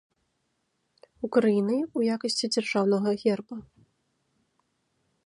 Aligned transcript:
Украінай 1.27 1.77
ў 1.97 2.17
якасці 2.17 2.45
дзяржаўнага 2.55 3.09
герба. 3.25 3.57